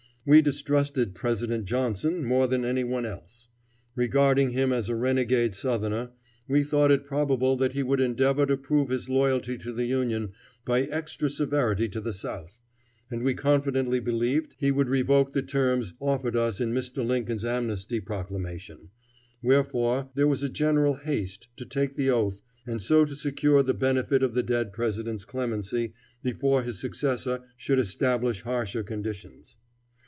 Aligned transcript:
We 0.23 0.43
distrusted 0.43 1.15
President 1.15 1.65
Johnson 1.65 2.23
more 2.23 2.45
than 2.45 2.63
any 2.63 2.83
one 2.83 3.07
else. 3.07 3.47
Regarding 3.95 4.51
him 4.51 4.71
as 4.71 4.87
a 4.87 4.95
renegade 4.95 5.55
Southerner, 5.55 6.11
we 6.47 6.63
thought 6.63 6.91
it 6.91 7.05
probable 7.05 7.55
that 7.57 7.73
he 7.73 7.81
would 7.81 7.99
endeavor 7.99 8.45
to 8.45 8.55
prove 8.55 8.89
his 8.89 9.09
loyalty 9.09 9.57
to 9.57 9.73
the 9.73 9.87
Union 9.87 10.33
by 10.63 10.81
extra 10.83 11.27
severity 11.27 11.89
to 11.89 11.99
the 11.99 12.13
South, 12.13 12.59
and 13.09 13.23
we 13.23 13.33
confidently 13.33 13.99
believed 13.99 14.53
he 14.59 14.69
would 14.69 14.89
revoke 14.89 15.33
the 15.33 15.41
terms 15.41 15.95
offered 15.99 16.35
us 16.35 16.61
in 16.61 16.71
Mr. 16.71 17.03
Lincoln's 17.03 17.43
amnesty 17.43 17.99
proclamation; 17.99 18.91
wherefore 19.41 20.11
there 20.13 20.27
was 20.27 20.43
a 20.43 20.49
general 20.49 20.97
haste 20.97 21.47
to 21.57 21.65
take 21.65 21.95
the 21.95 22.11
oath 22.11 22.43
and 22.67 22.79
so 22.79 23.05
to 23.05 23.15
secure 23.15 23.63
the 23.63 23.73
benefit 23.73 24.21
of 24.21 24.35
the 24.35 24.43
dead 24.43 24.71
president's 24.71 25.25
clemency 25.25 25.93
before 26.21 26.61
his 26.61 26.79
successor 26.79 27.39
should 27.57 27.79
establish 27.79 28.41
harsher 28.41 28.83
conditions. 28.83 29.57